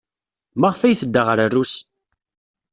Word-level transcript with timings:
Maɣef 0.59 0.81
ay 0.81 0.95
tedda 0.99 1.21
ɣer 1.23 1.37
Rrus? 1.47 1.73